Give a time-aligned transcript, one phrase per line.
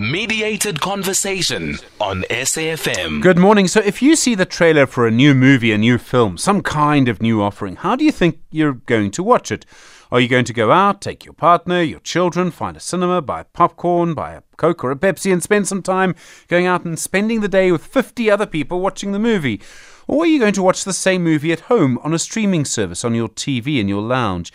[0.00, 3.22] Mediated conversation on SAFM.
[3.22, 3.66] Good morning.
[3.66, 7.08] So, if you see the trailer for a new movie, a new film, some kind
[7.08, 9.64] of new offering, how do you think you're going to watch it?
[10.12, 13.44] Are you going to go out, take your partner, your children, find a cinema, buy
[13.44, 16.14] popcorn, buy a Coke or a Pepsi, and spend some time
[16.48, 19.62] going out and spending the day with 50 other people watching the movie?
[20.06, 23.02] Or are you going to watch the same movie at home on a streaming service
[23.02, 24.52] on your TV in your lounge?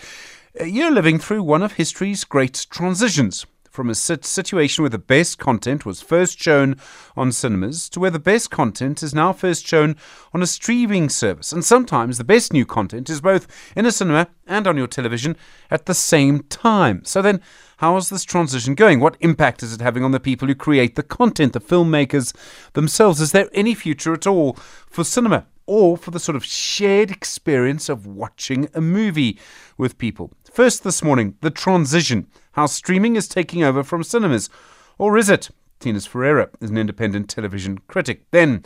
[0.60, 4.98] Uh, You're living through one of history's great transitions from a sit- situation where the
[5.00, 6.76] best content was first shown
[7.16, 9.96] on cinemas to where the best content is now first shown
[10.34, 11.54] on a streaming service.
[11.54, 15.38] And sometimes the best new content is both in a cinema and on your television
[15.72, 17.04] at the same time.
[17.06, 17.42] So then,
[17.82, 19.00] how is this transition going?
[19.00, 22.32] What impact is it having on the people who create the content, the filmmakers
[22.74, 23.20] themselves?
[23.20, 25.48] Is there any future at all for cinema?
[25.68, 29.40] or for the sort of shared experience of watching a movie
[29.78, 30.34] with people.
[30.52, 34.50] First this morning, the transition, how streaming is taking over from cinemas.
[34.98, 35.50] Or is it?
[35.80, 38.24] Thinus Ferreira is an independent television critic.
[38.32, 38.66] Then,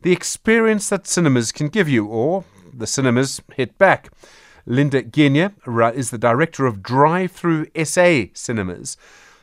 [0.00, 4.08] the experience that cinemas can give you, or the cinemas hit back.
[4.66, 5.54] Linda Ginya
[5.94, 8.96] is the director of Drive Thru SA Cinemas.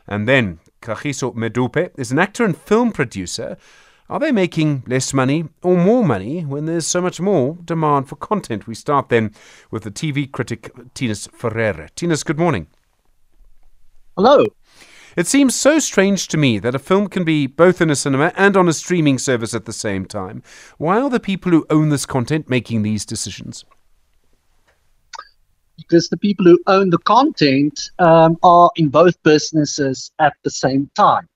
[0.06, 3.58] And then, Kagiso Modupe is an actor and film producer
[4.10, 8.16] are they making less money or more money when there's so much more demand for
[8.18, 8.68] content?
[8.68, 9.32] We start then
[9.72, 11.90] with the TV critic Thinus Ferreira.
[11.96, 12.68] Thinus, good morning.
[14.18, 14.46] Hello.
[15.16, 18.34] It seems so strange to me that a film can be both in a cinema
[18.36, 20.44] and on a streaming service at the same time.
[20.78, 23.64] Why are the people who own this content making these decisions?
[25.88, 30.90] Because the people who own the content um, are in both businesses at the same
[30.96, 31.28] time.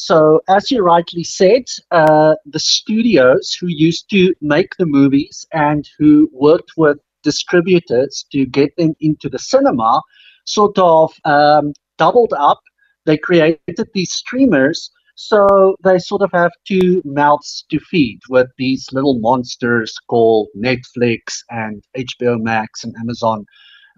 [0.00, 5.88] So, as you rightly said, uh, the studios who used to make the movies and
[5.98, 10.00] who worked with distributors to get them into the cinema
[10.44, 12.60] sort of um, doubled up.
[13.06, 18.86] They created these streamers, so they sort of have two mouths to feed with these
[18.92, 23.44] little monsters called Netflix and HBO Max and Amazon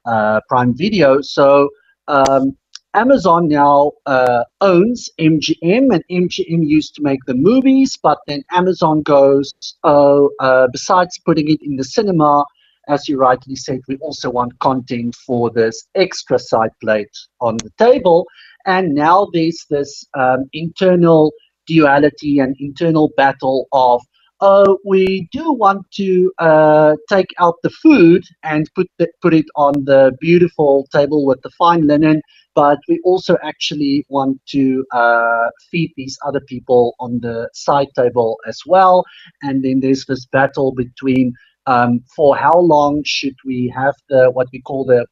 [0.07, 1.21] uh, Prime Video.
[1.21, 1.71] So,
[2.09, 2.57] um,
[2.95, 9.03] Amazon now uh, owns MGM, and MGM used to make the movies, but then Amazon
[9.03, 9.53] goes,
[9.85, 12.45] oh, uh, besides putting it in the cinema,
[12.89, 17.71] as you rightly said, we also want content for this extra side plate on the
[17.79, 18.27] table.
[18.67, 21.33] And now there's this um, internal
[21.67, 24.03] duality and internal battle of
[24.41, 28.89] uh, we do want to uh, take out the food and put
[29.23, 32.23] put it on the beautiful table with the fine linen,
[32.55, 38.39] but we also actually want to uh, feed these other people on the side table
[38.47, 39.05] as well.
[39.43, 41.35] And then there's this battle between
[41.67, 45.07] um, for how long should we have the what we call the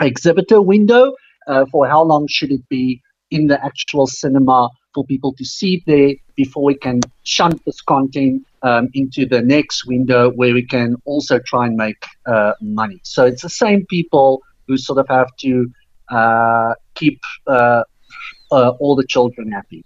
[0.00, 1.14] exhibitor window?
[1.46, 3.00] Uh, for how long should it be
[3.30, 8.46] in the actual cinema for people to see there before we can shunt this content
[8.62, 13.00] um, into the next window where we can also try and make uh, money.
[13.02, 15.70] So it's the same people who sort of have to
[16.10, 17.84] uh, keep uh,
[18.50, 19.84] uh all the children happy.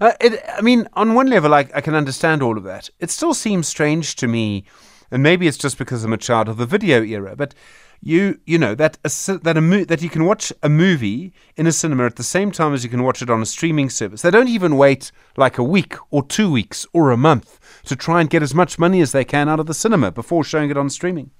[0.00, 2.90] Uh, it, I mean, on one level, I, I can understand all of that.
[2.98, 4.64] It still seems strange to me,
[5.10, 7.54] and maybe it's just because I'm a child of the video era, but
[8.02, 11.66] you you know that a, that a mo- that you can watch a movie in
[11.66, 14.22] a cinema at the same time as you can watch it on a streaming service.
[14.22, 18.20] They don't even wait like a week or two weeks or a month to try
[18.20, 20.76] and get as much money as they can out of the cinema before showing it
[20.76, 21.30] on streaming.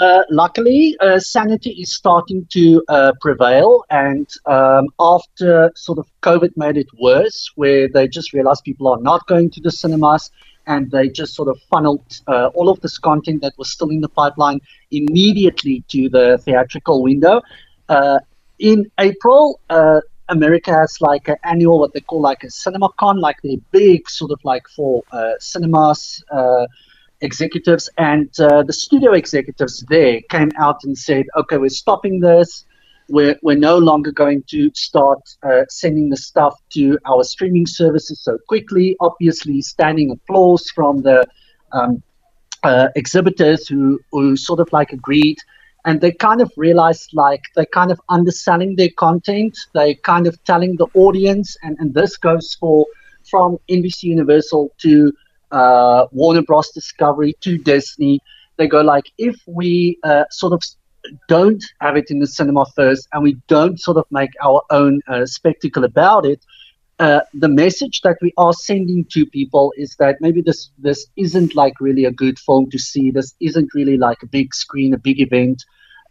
[0.00, 6.50] Uh, luckily, uh, sanity is starting to uh, prevail, and um, after sort of COVID
[6.56, 10.32] made it worse, where they just realized people are not going to the cinemas,
[10.66, 14.00] and they just sort of funneled uh, all of this content that was still in
[14.00, 14.60] the pipeline
[14.90, 17.42] immediately to the theatrical window.
[17.88, 18.18] Uh,
[18.58, 23.36] in April, uh, America has like an annual, what they call like a CinemaCon, like
[23.42, 26.66] the big sort of like for uh, cinemas uh,
[27.20, 32.64] executives, and uh, the studio executives there came out and said, "Okay, we're stopping this
[33.08, 38.20] we're, we're no longer going to start uh, sending the stuff to our streaming services
[38.20, 38.96] so quickly.
[39.00, 41.24] Obviously, standing applause from the
[41.72, 42.02] um,
[42.62, 45.38] uh, exhibitors who, who sort of like agreed.
[45.84, 49.54] And they kind of realized like they're kind of underselling their content.
[49.74, 52.86] They kind of telling the audience, and, and this goes for
[53.30, 55.12] from NBC Universal to
[55.50, 56.70] uh, Warner Bros.
[56.70, 58.20] Discovery to Disney.
[58.56, 60.62] They go like, if we uh, sort of
[61.28, 65.00] don't have it in the cinema first and we don't sort of make our own
[65.08, 66.44] uh, spectacle about it,
[66.98, 71.54] uh, the message that we are sending to people is that maybe this this isn't
[71.56, 73.10] like really a good film to see.
[73.10, 75.64] This isn't really like a big screen, a big event.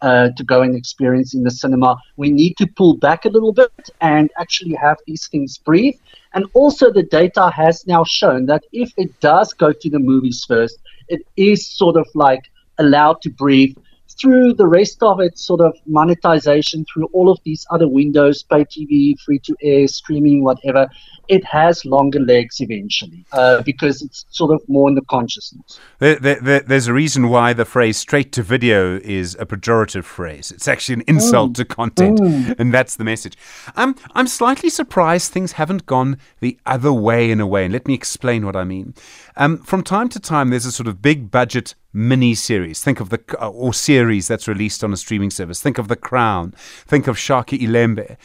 [0.03, 1.97] uh, to go and experience in the cinema.
[2.17, 5.95] We need to pull back a little bit and actually have these things breathe.
[6.33, 10.43] And also, the data has now shown that if it does go to the movies
[10.45, 13.77] first, it is sort of like allowed to breathe
[14.23, 18.63] through the rest of its sort of monetization through all of these other windows, pay
[18.63, 20.87] TV, free to air, streaming, whatever,
[21.27, 25.77] it has longer legs eventually uh, because it's sort of more in the consciousness.
[25.99, 30.51] There, there, there's a reason why the phrase straight to video is a pejorative phrase.
[30.51, 31.55] It's actually an insult mm.
[31.55, 32.57] to content, mm.
[32.57, 33.37] and that's the message.
[33.75, 37.87] I'm, I'm slightly surprised things haven't gone the other way in a way, and let
[37.87, 38.93] me explain what I mean.
[39.35, 42.83] Um, from time to time, there's a sort of big budget mini series.
[42.83, 45.61] Think of the uh, or series that's released on a streaming service.
[45.61, 46.53] Think of The Crown.
[46.85, 48.17] Think of Shaka Ilembe.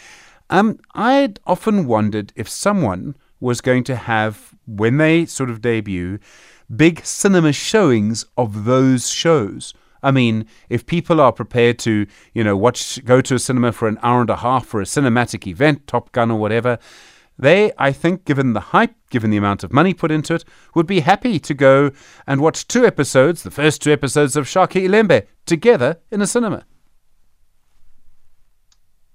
[0.50, 6.18] Um, I'd often wondered if someone was going to have, when they sort of debut,
[6.74, 9.74] big cinema showings of those shows.
[10.02, 13.88] I mean, if people are prepared to, you know, watch, go to a cinema for
[13.88, 16.78] an hour and a half for a cinematic event, Top Gun or whatever,
[17.38, 20.44] they, I think, given the hype, given the amount of money put into it,
[20.74, 21.92] would be happy to go
[22.26, 26.64] and watch two episodes, the first two episodes of Shaka Ilembe, together in a cinema.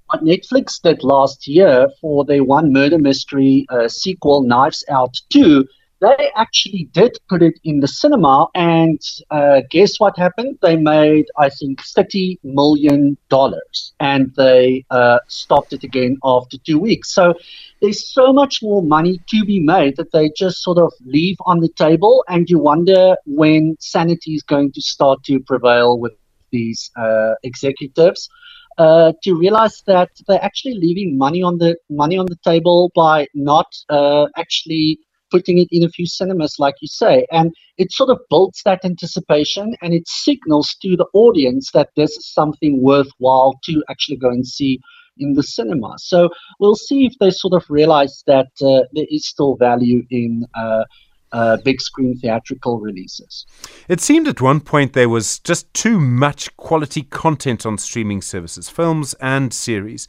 [0.07, 5.65] What Netflix did last year for their one murder mystery uh, sequel, Knives Out 2,
[6.03, 8.99] they actually did put it in the cinema, and
[9.31, 10.53] uh, guess what happened?
[10.61, 16.79] They made, I think, thirty million dollars, and they uh, stopped it again after two
[16.87, 17.13] weeks.
[17.13, 17.33] So
[17.81, 21.59] there's so much more money to be made that they just sort of leave on
[21.59, 26.13] the table, and you wonder when sanity is going to start to prevail with
[26.51, 28.29] these uh, executives
[28.77, 33.27] uh, to realize that they're actually leaving money on the money on the table by
[33.33, 34.99] not uh, actually
[35.33, 38.85] putting it in a few cinemas, like you say, and it sort of builds that
[38.85, 44.45] anticipation and it signals to the audience that there's something worthwhile to actually go and
[44.47, 44.79] see
[45.17, 45.95] in the cinema.
[45.97, 50.45] So we'll see if they sort of realize that uh, there is still value in
[50.53, 50.83] uh,
[51.31, 53.47] uh, big screen theatrical releases.
[53.87, 58.69] It seemed at one point there was just too much quality content on streaming services,
[58.69, 60.07] films and series.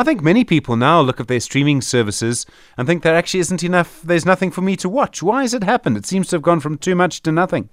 [0.00, 2.46] I think many people now look at their streaming services
[2.78, 5.22] and think there actually isn't enough, there's nothing for me to watch.
[5.22, 5.98] Why has it happened?
[5.98, 7.68] It seems to have gone from too much to nothing.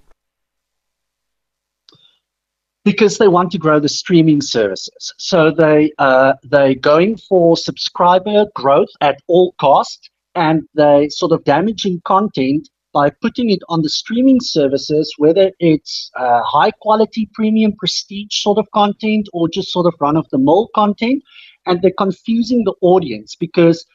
[2.84, 8.44] Because they want to grow the streaming services, so they uh, they're going for subscriber
[8.54, 13.88] growth at all cost, and they sort of damaging content by putting it on the
[13.88, 19.86] streaming services, whether it's uh, high quality premium prestige sort of content or just sort
[19.86, 21.22] of run of the mill content.
[21.68, 23.86] And they're confusing the audience because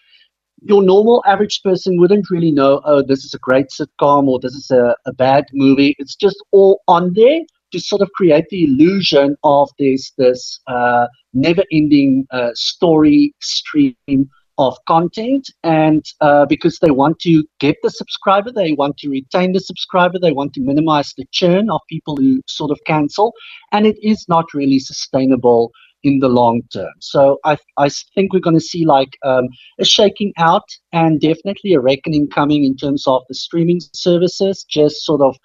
[0.62, 4.54] your normal average person wouldn't really know, oh, this is a great sitcom or this
[4.54, 5.96] is a, a bad movie.
[6.00, 7.42] It's just all on there
[7.74, 14.30] to sort of create the illusion of this this uh, never ending uh, story stream
[14.60, 19.52] of content and uh, because they want to get the subscriber they want to retain
[19.52, 23.34] the subscriber they want to minimize the churn of people who sort of cancel
[23.72, 25.72] and it is not really sustainable
[26.04, 29.48] in the long term so i, I think we're going to see like um,
[29.80, 35.06] a shaking out and definitely a reckoning coming in terms of the streaming services just
[35.06, 35.36] sort of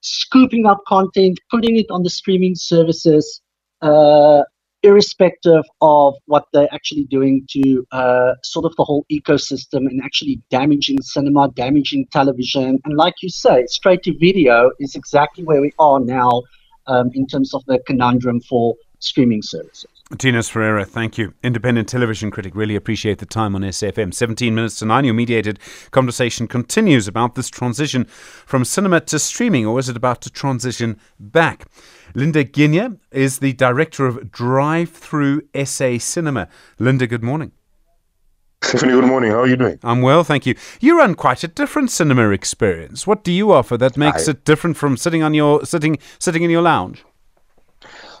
[0.00, 3.40] scooping up content putting it on the streaming services
[3.82, 4.42] uh,
[4.82, 10.40] irrespective of what they're actually doing to uh, sort of the whole ecosystem and actually
[10.50, 12.78] damaging cinema, damaging television.
[12.84, 16.42] And like you say, straight to video is exactly where we are now
[16.86, 19.86] um, in terms of the conundrum for streaming services.
[20.14, 21.34] Thinus Ferreira, thank you.
[21.42, 24.14] Independent television critic, really appreciate the time on SFM.
[24.14, 25.58] 17 minutes to 9, your mediated
[25.90, 30.98] conversation continues about this transition from cinema to streaming, or is it about to transition
[31.20, 31.66] back?
[32.14, 36.48] Linda Ginya is the director of Drive Thru SA Cinema.
[36.78, 37.52] Linda, good morning.
[38.62, 39.30] Stephanie, good morning.
[39.30, 39.78] How are you doing?
[39.82, 40.54] I'm well, thank you.
[40.80, 43.06] You run quite a different cinema experience.
[43.06, 46.42] What do you offer that makes I, it different from sitting on your sitting sitting
[46.42, 47.04] in your lounge?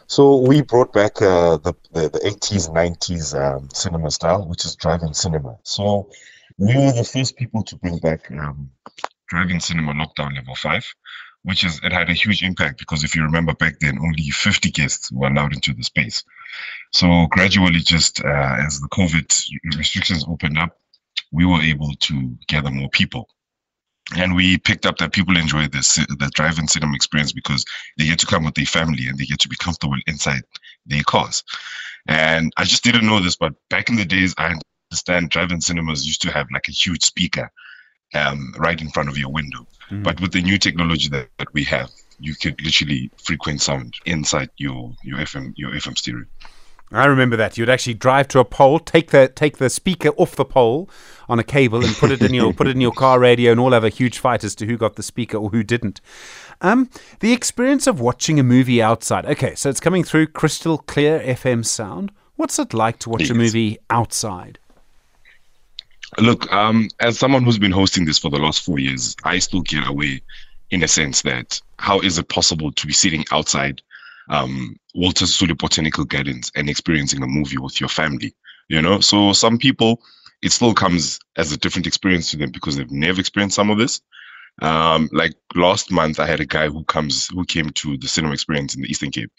[0.08, 4.74] So we brought back uh, the, the, the 80s, 90s um, cinema style, which is
[4.74, 5.58] drive-in cinema.
[5.62, 6.10] So
[6.56, 8.70] we were the first people to bring back um,
[9.28, 10.84] drive-in cinema lockdown level five
[11.42, 14.70] which is it had a huge impact because if you remember back then, only 50
[14.70, 16.24] guests were allowed into the space.
[16.92, 20.76] So gradually, just uh, as the COVID restrictions opened up,
[21.32, 23.28] we were able to gather more people.
[24.16, 27.64] And we picked up that people enjoy this the drive-in cinema experience because
[27.98, 30.42] they get to come with their family and they get to be comfortable inside
[30.86, 31.44] their cars.
[32.06, 34.58] And I just didn't know this, but back in the days, I
[34.90, 37.50] understand drive-in cinemas used to have like a huge speaker
[38.14, 39.66] um, right in front of your window.
[39.90, 40.02] Mm.
[40.02, 44.50] But with the new technology that, that we have, you could literally frequent sound inside
[44.56, 46.24] your your FM your FM stereo.
[46.90, 47.58] I remember that.
[47.58, 50.88] You'd actually drive to a pole, take the take the speaker off the pole
[51.28, 53.60] on a cable, and put it in your put it in your car radio, and
[53.60, 56.00] all have a huge fight as to who got the speaker or who didn't.
[56.60, 56.88] Um,
[57.20, 59.26] the experience of watching a movie outside.
[59.26, 62.10] Okay, so it's coming through crystal clear FM sound.
[62.36, 63.30] What's it like to watch Yes.
[63.30, 64.58] a movie outside?
[66.18, 69.60] Look, um, as someone who's been hosting this for the last four years, I still
[69.60, 70.22] get away
[70.70, 73.82] in a sense that how is it possible to be sitting outside
[74.28, 78.34] um, Walter Sisulu Botanical Gardens and experiencing a movie with your family?
[78.68, 80.02] You know, so some people,
[80.42, 83.78] it still comes as a different experience to them because they've never experienced some of
[83.78, 84.00] this.
[84.60, 88.34] Um, like last month, I had a guy who comes who came to the cinema
[88.34, 89.30] experience in the Eastern Cape.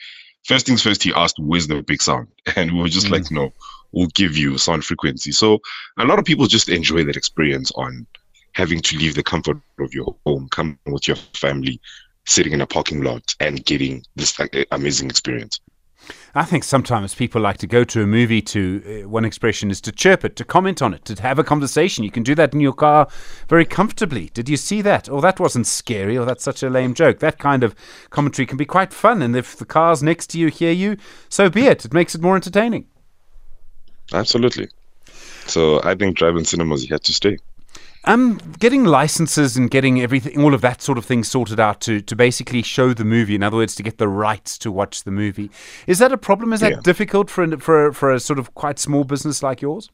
[0.46, 3.51] First things first, he asked, "Where's the big sound?" And we were just like, "No,
[3.91, 5.60] we'll give you sound frequency." So
[5.98, 8.08] a lot of people just enjoy that experience on
[8.53, 11.79] having to leave the comfort of your home, come with your family,
[12.29, 15.59] sitting in a parking lot, and getting this like, amazing experience.
[16.36, 19.81] I think sometimes people like to go to a movie to, uh, one expression is
[19.81, 22.03] to chirp it, to comment on it, to have a conversation.
[22.03, 23.07] You can do that in your car
[23.48, 24.29] very comfortably.
[24.33, 25.09] Did you see that?
[25.09, 27.19] Or that wasn't scary, or that's such a lame joke.
[27.19, 27.75] That kind of
[28.12, 29.24] commentary can be quite fun.
[29.24, 30.98] And if the cars next to you hear you,
[31.29, 31.83] so be it.
[31.86, 32.86] It makes it more entertaining.
[34.13, 34.69] Absolutely.
[35.48, 37.38] So I think drive-in cinemas here to stay.
[38.06, 42.00] Um, getting licenses and getting everything, all of that sort of thing sorted out to,
[42.01, 43.36] to basically show the movie.
[43.36, 45.51] In other words, to get the rights to watch the movie.
[45.86, 46.53] Is that a problem?
[46.53, 46.79] Is that Yeah.
[46.82, 49.89] difficult for a, for for a sort of quite small business like yours?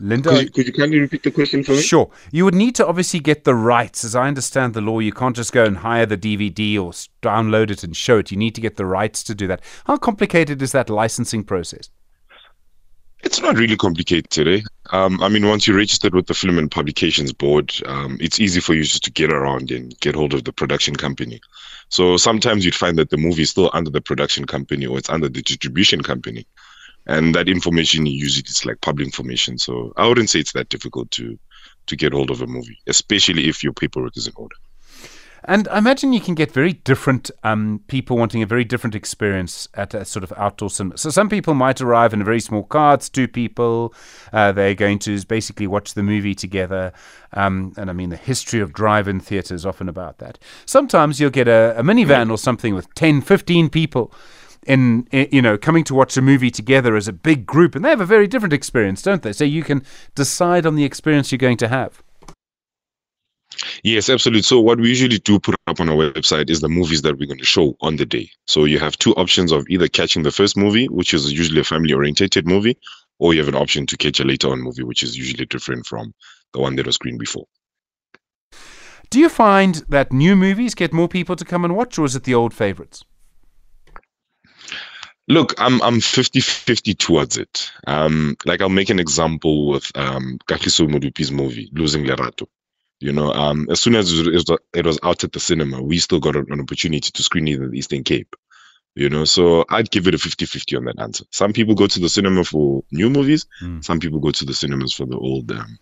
[0.00, 1.80] Linda, Could you, could you kindly repeat the question for me?
[1.82, 2.08] Sure.
[2.30, 4.04] You would need to obviously get the rights.
[4.04, 7.70] As I understand the law, you can't just go and hire the DVD or download
[7.72, 8.30] it and show it.
[8.30, 9.60] You need to get the rights to do that.
[9.86, 11.90] How complicated is that licensing process?
[13.24, 14.60] It's not really complicated, eh?
[14.90, 18.60] Um, I mean, once you're registered with the Film and Publications Board, um, it's easy
[18.60, 21.40] for you just to get around and get hold of the production company.
[21.88, 25.10] So sometimes you'd find that the movie is still under the production company or it's
[25.10, 26.46] under the distribution company.
[27.06, 29.58] And that information you use it, it's like public information.
[29.58, 31.38] So I wouldn't say it's that difficult to
[31.86, 34.54] to get hold of a movie, especially if your paperwork is in order.
[35.44, 39.68] And I imagine you can get very different um, people wanting a very different experience
[39.74, 40.98] at a sort of outdoor cinema.
[40.98, 42.94] So some people might arrive in a very small car.
[42.94, 43.94] It's two people.
[44.32, 46.92] Uh, they're going to basically watch the movie together.
[47.32, 50.38] Um, and I mean, the history of drive-in theatre is often about that.
[50.66, 54.12] Sometimes you'll get a, a minivan or something with 10, 15 people
[54.66, 57.88] in, you know coming to watch a movie together as a big group, and they
[57.88, 59.32] have a very different experience, don't they?
[59.32, 59.82] So you can
[60.14, 62.02] decide on the experience you're going to have.
[63.82, 64.42] Yes, absolutely.
[64.42, 67.26] So what we usually do put up on our website is the movies that we're
[67.26, 68.30] going to show on the day.
[68.46, 71.64] So you have two options of either catching the first movie, which is usually a
[71.64, 72.76] family orientated movie,
[73.18, 75.86] or you have an option to catch a later on movie, which is usually different
[75.86, 76.14] from
[76.52, 77.46] the one that was screened before.
[79.10, 82.14] Do you find that new movies get more people to come and watch, or is
[82.14, 83.04] it the old favorites?
[85.28, 87.70] Look, I'm I'm 50-50 towards it.
[87.86, 92.46] Um, like I'll make an example with um Modupe's movie, Losing Lerato.
[93.00, 95.98] You know, um, as soon as it was, it was out at the cinema, we
[95.98, 98.34] still got an opportunity to screen it in the Eastern Cape.
[98.96, 101.24] You know, so I'd give it a 50-50 on that answer.
[101.30, 103.80] Some people go to the cinema for new movies, Hmm.
[103.80, 105.78] some people go to the cinemas for the old um,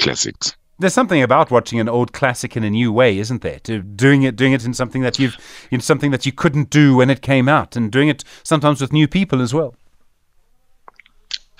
[0.00, 0.56] classics.
[0.78, 3.60] There's something about watching an old classic in a new way, isn't there?
[3.60, 5.36] To doing it, doing it in something that you've,
[5.70, 8.92] in something that you couldn't do when it came out, and doing it sometimes with
[8.92, 9.74] new people as well.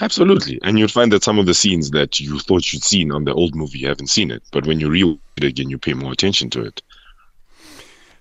[0.00, 0.58] Absolutely.
[0.62, 3.34] And you'd find that some of the scenes that you thought you'd seen on the
[3.34, 4.42] old movie, you haven't seen it.
[4.52, 6.82] But when you rewatch it again, you pay more attention to it.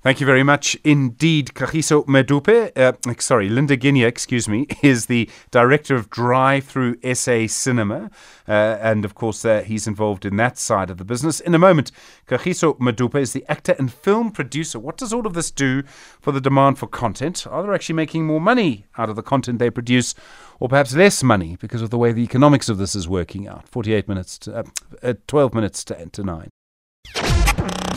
[0.05, 1.55] Thank you very much indeed.
[1.55, 7.47] Kagiso Modupe, uh, sorry, Linda Ginya, excuse me, is the director of Drive Thru SA
[7.47, 8.11] Cinema.
[8.47, 11.39] Uh, and of course, uh, he's involved in that side of the business.
[11.39, 11.89] In a moment,
[12.27, 14.77] Kagiso Modupe is the actor and film producer.
[14.77, 15.81] What does all of this do
[16.21, 17.47] for the demand for content?
[17.47, 20.13] Are they actually making more money out of the content they produce,
[20.59, 23.67] or perhaps less money because of the way the economics of this is working out?
[23.67, 24.63] 48 minutes, to, uh,
[25.01, 27.44] uh, 12 minutes to, to 9.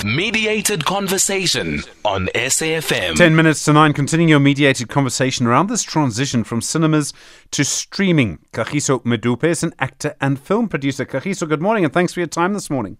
[0.04, 3.16] Mediated conversation on SAFM.
[3.16, 7.12] 10 minutes to 9, continuing your mediated conversation around this transition from cinemas
[7.50, 8.38] to streaming.
[8.52, 11.04] Kagiso Modupe is an actor and film producer.
[11.04, 12.96] Kagiso, good morning and thanks for your time this morning.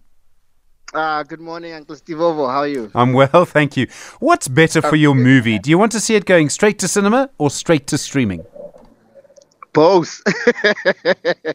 [0.93, 2.49] Uh, good morning, Uncle Stivovo.
[2.51, 2.91] How are you?
[2.93, 3.87] I'm well, thank you.
[4.19, 5.57] What's better for your movie?
[5.57, 8.43] Do you want to see it going straight to cinema or straight to streaming?
[9.79, 10.21] Both.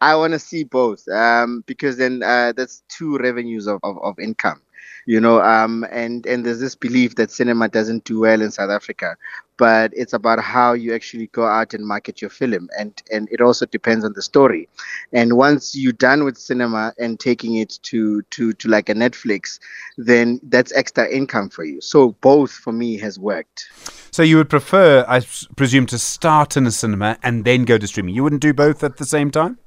[0.00, 4.18] I want to see both um, because then uh, that's two revenues of, of, of
[4.18, 4.60] income,
[5.06, 5.40] you know.
[5.40, 9.16] Um, and and there's this belief that cinema doesn't do well in South Africa,
[9.56, 13.40] but it's about how you actually go out and market your film, and and it
[13.40, 14.68] also depends on the story.
[15.12, 19.58] And once you're done with cinema and taking it to to to like a Netflix,
[19.96, 21.80] then that's extra income for you.
[21.80, 23.66] So both for me has worked.
[24.10, 25.20] So you would prefer, i
[25.56, 28.14] presume, to start in a cinema and then go to streaming.
[28.14, 29.58] You wouldn't do both at the same time.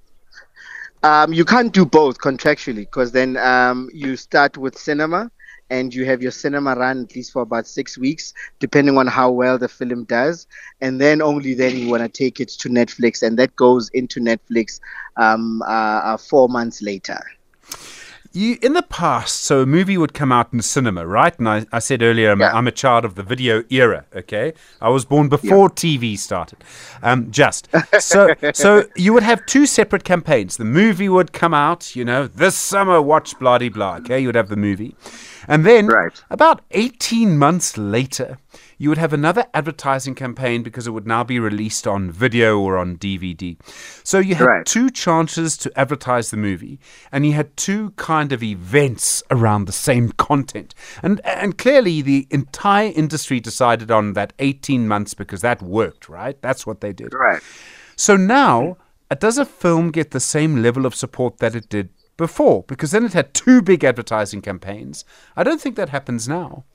[1.05, 5.29] Um, you can't do both contractually because then um, you start with cinema
[5.69, 9.29] and you have your cinema run at least for about six weeks, depending on how
[9.29, 10.47] well the film does,
[10.81, 14.19] and then only then you want to take it to Netflix, and that goes into
[14.19, 14.79] Netflix
[15.17, 17.23] um, uh, uh, four months later.
[18.35, 21.37] You, in the past, so a movie would come out in cinema, right?
[21.39, 22.53] And I, I said earlier, I'm, a, Yeah.
[22.53, 24.05] I'm a child of the video era.
[24.13, 26.61] Okay, I was born before TV started.
[27.01, 30.57] Um, just so, so you would have two separate campaigns.
[30.57, 33.95] The movie would come out, you know, this summer, watch blah blah.
[33.97, 34.95] Okay, you would have the movie,
[35.47, 36.21] and then Right.
[36.29, 38.37] about 18 months later,
[38.77, 42.77] you would have another advertising campaign because it would now be released on video or
[42.77, 43.57] on DVD.
[44.03, 44.65] So you had Right.
[44.65, 46.79] two chances to advertise the movie,
[47.11, 50.73] and you had two kind of events around the same content.
[51.01, 56.41] And and clearly the entire industry decided on that 18 months because that worked, right?
[56.41, 57.13] That's what they did.
[57.13, 57.41] Right.
[57.95, 58.77] So now,
[59.19, 62.63] does a film get the same level of support that it did before?
[62.67, 65.05] Because then it had two big advertising campaigns.
[65.35, 66.65] I don't think that happens now.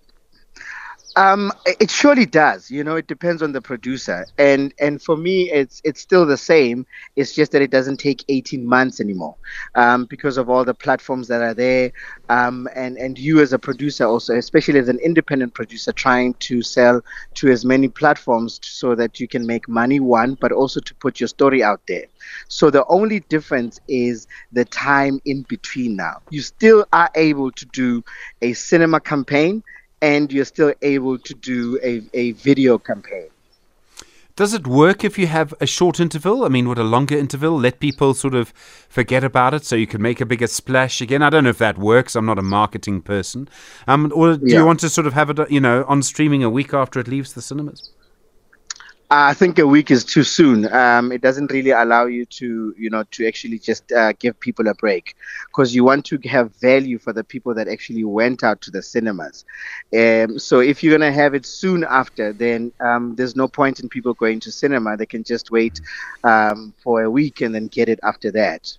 [1.20, 2.70] Um, it- surely does.
[2.70, 6.36] You know, it depends on the producer, and and for me, it's it's still the
[6.38, 6.86] same.
[7.16, 9.36] It's just that it doesn't take 18 months anymore,
[9.74, 11.92] um, because of all the platforms that are there,
[12.30, 16.62] um, and and you as a producer also, especially as an independent producer, trying to
[16.62, 17.02] sell
[17.34, 20.00] to as many platforms so that you can make money.
[20.00, 22.06] One, but also to put your story out there.
[22.48, 25.96] So the only difference is the time in between.
[25.96, 28.02] Now, you still are able to do
[28.40, 29.62] a cinema campaign
[30.02, 33.28] and you're still able to do a, a video campaign.
[34.36, 36.44] Does it work if you have a short interval?
[36.44, 38.54] I mean, would a longer interval let people sort of
[38.88, 41.20] forget about it so you can make a bigger splash again?
[41.20, 42.16] I don't know if that works.
[42.16, 43.48] I'm not a marketing person.
[43.86, 46.48] Um, or do you want to sort of have it, you know, on streaming a
[46.48, 47.90] week after it leaves the cinemas?
[49.12, 50.72] I think a week is too soon.
[50.72, 54.68] Um, it doesn't really allow you to, you know, to actually just uh, give people
[54.68, 55.16] a break,
[55.48, 58.82] because you want to have value for the people that actually went out to the
[58.82, 59.44] cinemas.
[59.92, 63.88] Um, so if you're gonna have it soon after, then um, there's no point in
[63.88, 64.96] people going to cinema.
[64.96, 65.80] They can just wait
[66.22, 68.78] um, for a week and then get it after that.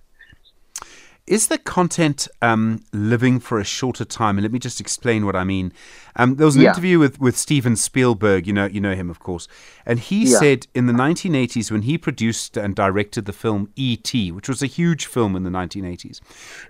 [1.24, 4.38] Is the content um, living for a shorter time?
[4.38, 5.72] And let me just explain what I mean.
[6.16, 6.70] Um, there was an Yeah.
[6.70, 8.44] interview with, with Steven Spielberg.
[8.44, 9.46] You know, you know him, of course,
[9.86, 10.38] and he Yeah.
[10.38, 14.66] said in the 1980s when he produced and directed the film E.T., which was a
[14.66, 16.20] huge film in the 1980s,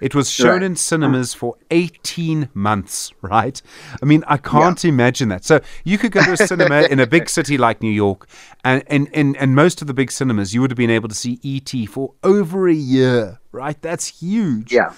[0.02, 0.62] it was shown Right.
[0.64, 3.10] in cinemas for 18 months.
[3.22, 3.62] Right?
[4.02, 5.44] I mean, I can't imagine that.
[5.46, 8.28] So you could go to a cinema in a big city like New York,
[8.62, 11.14] and and, and and most of the big cinemas, you would have been able to
[11.14, 11.86] see E.T.
[11.86, 13.38] for over a year.
[13.52, 13.80] Right?
[13.80, 14.72] That's huge.
[14.72, 14.92] Yeah.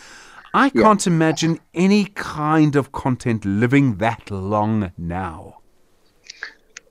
[0.54, 5.58] I can't imagine any kind of content living that long now.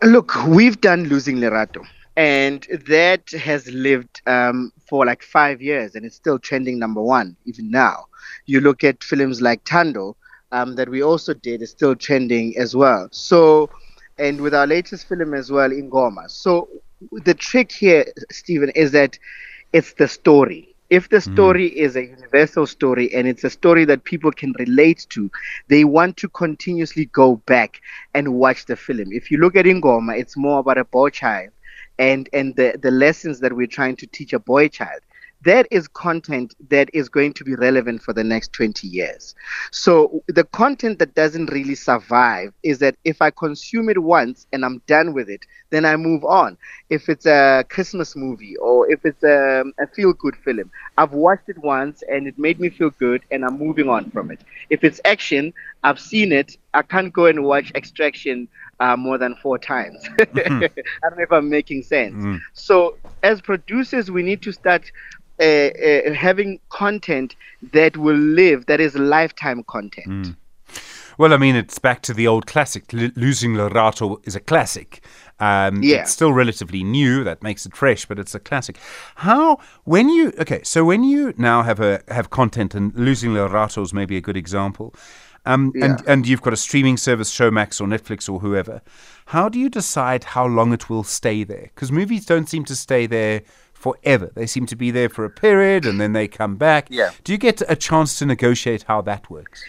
[0.04, 1.86] Look, we've done Losing Lerato,
[2.17, 7.38] and that has lived um, for like five years, and it's still trending number one
[7.45, 8.08] even now.
[8.45, 10.17] You look at films like Tando,
[10.52, 13.08] um, that we also did, is still trending as well.
[13.12, 13.69] So,
[14.17, 16.30] and with our latest film as well, Ingoma.
[16.30, 16.67] So,
[17.12, 19.17] the trick here, Stephen, is that
[19.71, 20.72] it's the story.
[20.93, 21.34] If the hmm.
[21.34, 25.32] story is a universal story and it's a story that people can relate to,
[25.67, 27.82] they want to continuously go back
[28.13, 29.12] and watch the film.
[29.12, 31.49] If you look at Ingoma, it's more about a boy child
[31.97, 35.01] and and the, the lessons that we're trying to teach a boy child.
[35.43, 39.36] That is content that is going to be relevant for the next 20 years.
[39.71, 44.65] So the content that doesn't really survive is that if I consume it once and
[44.65, 46.58] I'm done with it, then I move on.
[46.89, 51.49] If it's a Christmas movie or if it's a, a feel good film, I've watched
[51.49, 54.39] it once and it made me feel good and I'm moving on from it.
[54.69, 55.53] If it's action,
[55.84, 56.58] I've seen it.
[56.74, 58.48] I can't go and watch Extraction
[58.80, 60.04] uh, more than four times.
[60.19, 62.41] I don't know if I'm making sense.
[62.54, 64.91] So, as producers, we need to start
[65.39, 67.36] uh, uh, having content
[67.74, 70.36] that will live, that is lifetime content.
[71.17, 72.91] Well, I mean, it's back to the old classic.
[72.93, 75.04] L- Losing Lerato is a classic.
[75.39, 75.98] Um, Yeah.
[76.02, 77.24] It's still relatively new.
[77.24, 78.78] That makes it fresh, but it's a classic.
[79.15, 80.62] How when you okay?
[80.63, 84.38] So when you now have a have content, and Losing Lerato is maybe a good
[84.38, 84.93] example.
[85.45, 88.82] Um, and, and you've got a streaming service, Showmax or Netflix or whoever.
[89.27, 91.69] How do you decide how long it will stay there?
[91.75, 93.41] Because movies don't seem to stay there
[93.73, 94.32] forever.
[94.34, 96.88] They seem to be there for a period and then they come back.
[96.89, 97.12] Yeah.
[97.23, 99.63] Do you get a chance to negotiate how that works?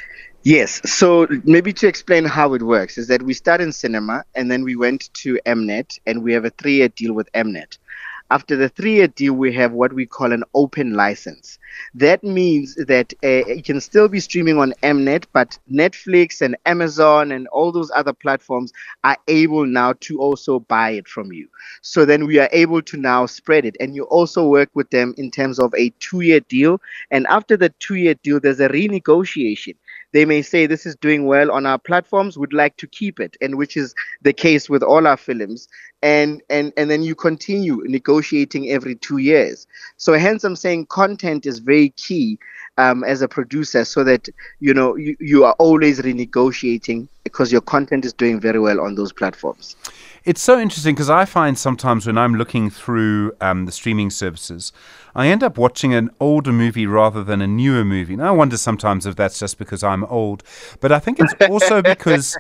[0.45, 0.81] Yes.
[0.89, 4.63] So maybe to explain how it works is that we start in cinema and then
[4.63, 7.79] we went to Mnet and we have a three year deal with Mnet.
[8.35, 11.57] After the three year deal, we have what we call an open license.
[11.95, 17.31] That means that uh, it can still be streaming on Mnet, but Netflix and Amazon
[17.31, 18.73] and all those other platforms
[19.05, 21.49] are able now to also buy it from you.
[21.83, 23.77] So then we are able to now spread it.
[23.79, 26.81] And you also work with them in terms of a two year deal.
[27.13, 29.77] And after the two year deal, there's a renegotiation
[30.15, 33.37] they may say this is doing well on our platforms We'd like to keep it
[33.41, 35.69] and which is the case with all our films
[36.05, 41.47] and and and then you continue negotiating every two years so hence i'm saying content
[41.47, 42.39] is very key
[42.77, 44.29] um, as a producer so that
[44.61, 48.95] you know you, you are always renegotiating because your content is doing very well on
[48.97, 49.77] those platforms
[50.25, 54.73] it's so interesting because I find sometimes when I'm looking through um, the streaming services,
[55.15, 58.15] I end up watching an older movie rather than a newer movie.
[58.15, 60.43] and I wonder sometimes if that's just because I'm old,
[60.81, 62.39] but I think it's also because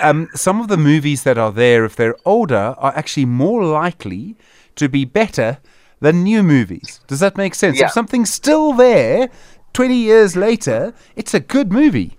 [0.00, 4.36] um, some of the movies that are there, if they're older, are actually more likely
[4.76, 5.58] to be better
[6.00, 7.00] than new movies.
[7.06, 7.78] Does that make sense?
[7.78, 7.86] Yeah.
[7.86, 9.28] If something's still there
[9.72, 12.16] 20 years later, it's a good movie.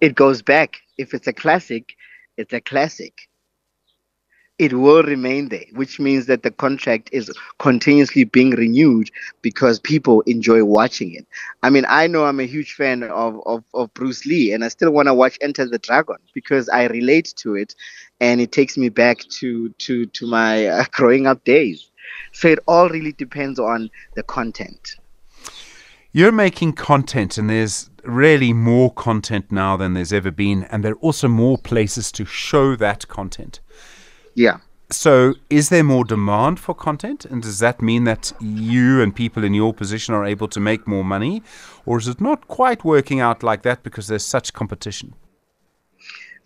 [0.00, 0.76] It goes back.
[0.96, 1.94] If it's a classic,
[2.36, 3.27] it's a classic
[4.58, 10.20] it will remain there, which means that the contract is continuously being renewed because people
[10.22, 11.26] enjoy watching it.
[11.62, 14.68] I mean, I know I'm a huge fan of, of, of Bruce Lee, and I
[14.68, 17.74] still want to watch Enter the Dragon because I relate to it,
[18.20, 21.88] and it takes me back to to to my uh, growing up days.
[22.32, 24.96] So it all really depends on the content.
[26.10, 30.92] You're making content, and there's really more content now than there's ever been, and there
[30.92, 33.60] are also more places to show that content.
[34.38, 34.58] Yeah.
[34.90, 37.24] So, is there more demand for content?
[37.24, 40.86] And does that mean that you and people in your position are able to make
[40.86, 41.42] more money?
[41.84, 45.14] Or is it not quite working out like that because there's such competition?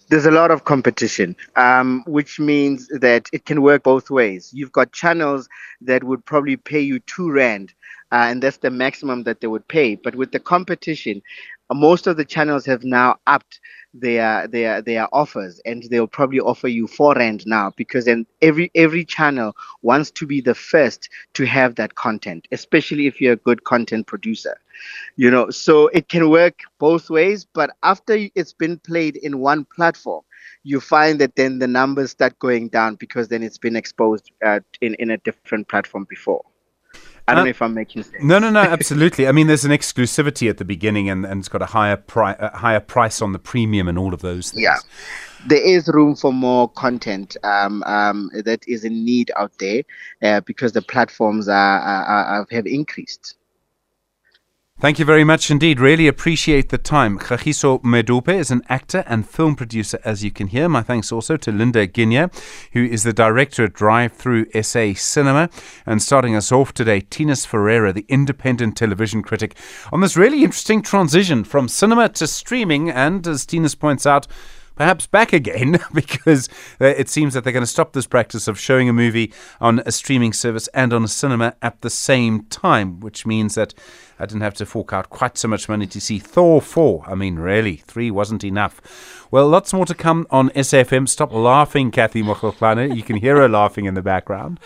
[0.09, 4.50] There's a lot of competition, um, which means that it can work both ways.
[4.55, 5.46] You've got channels
[5.83, 7.74] that would probably pay you two Rand,
[8.11, 9.96] uh, and that's the maximum that they would pay.
[9.96, 11.20] But with the competition,
[11.68, 13.61] uh, most of the channels have now upped
[13.94, 18.70] their their their offers and they'll probably offer you four rand now because then every
[18.74, 23.37] every channel wants to be the first to have that content especially if you're a
[23.37, 24.59] good content producer.
[25.16, 29.64] You know so it can work both ways but after it's been played in one
[29.76, 30.22] platform
[30.64, 34.61] you find that then the numbers start going down because then it's been exposed uh,
[34.81, 36.42] in in a different platform before
[37.33, 38.23] I don't uh, know if I'm making sense.
[38.23, 39.27] No, no, no, absolutely.
[39.27, 42.37] I mean, there's an exclusivity at the beginning, and, and it's got a higher price,
[42.55, 44.62] higher price on the premium, and all of those things.
[44.62, 44.77] Yeah,
[45.47, 49.83] there is room for more content um, um, that is in need out there
[50.23, 53.37] uh, because the platforms are, are, are, have increased.
[54.83, 55.79] Thank you very much indeed.
[55.79, 57.16] Really appreciate the time.
[57.16, 60.68] Kagiso Modupe is an actor and film producer, as you can hear.
[60.68, 62.35] My thanks also to Linda Ginya,
[62.73, 65.51] who is the director at Drive Thru SA Cinema.
[65.87, 69.57] And starting us off today, Thinus Ferreira, the independent television critic,
[69.92, 72.90] on this really interesting transition from cinema to streaming.
[72.90, 74.27] And as Thinus points out,
[74.75, 76.49] perhaps back again because
[76.81, 79.81] uh, it seems that they're going to stop this practice of showing a movie on
[79.87, 83.75] a streaming service and on a cinema at the same time, which means that
[84.23, 87.07] I didn't have to fork out quite so much money to see Thor 4.
[87.09, 88.81] I mean, really, 3 wasn't enough.
[89.33, 91.09] Well, lots more to come on SFM.
[91.09, 92.95] Stop laughing, Kathy Mokhoklana.
[92.95, 94.61] You can hear her laughing in the background.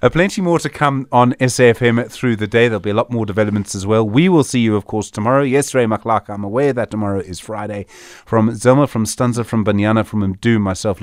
[0.00, 2.68] Uh, plenty more to come on SFM through the day.
[2.68, 4.08] There'll be a lot more developments as well.
[4.08, 5.42] We will see you, of course, tomorrow.
[5.42, 7.84] Yes, Ray I'm aware that tomorrow is Friday.
[8.24, 11.02] From Zelma, from Stanza, from Banyana, from Mdu, myself,